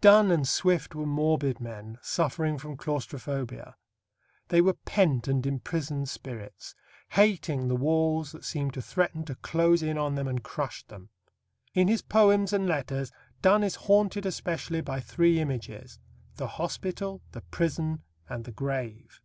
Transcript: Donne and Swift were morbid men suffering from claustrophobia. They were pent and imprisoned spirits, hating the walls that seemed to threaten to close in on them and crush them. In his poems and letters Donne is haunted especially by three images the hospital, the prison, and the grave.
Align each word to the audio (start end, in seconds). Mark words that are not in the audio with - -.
Donne 0.00 0.32
and 0.32 0.48
Swift 0.48 0.96
were 0.96 1.06
morbid 1.06 1.60
men 1.60 1.96
suffering 2.02 2.58
from 2.58 2.76
claustrophobia. 2.76 3.76
They 4.48 4.60
were 4.60 4.72
pent 4.72 5.28
and 5.28 5.46
imprisoned 5.46 6.08
spirits, 6.08 6.74
hating 7.10 7.68
the 7.68 7.76
walls 7.76 8.32
that 8.32 8.44
seemed 8.44 8.74
to 8.74 8.82
threaten 8.82 9.24
to 9.26 9.36
close 9.36 9.84
in 9.84 9.96
on 9.96 10.16
them 10.16 10.26
and 10.26 10.42
crush 10.42 10.84
them. 10.88 11.10
In 11.72 11.86
his 11.86 12.02
poems 12.02 12.52
and 12.52 12.66
letters 12.66 13.12
Donne 13.42 13.62
is 13.62 13.76
haunted 13.76 14.26
especially 14.26 14.80
by 14.80 14.98
three 14.98 15.38
images 15.38 16.00
the 16.34 16.48
hospital, 16.48 17.22
the 17.30 17.42
prison, 17.42 18.02
and 18.28 18.44
the 18.44 18.50
grave. 18.50 19.20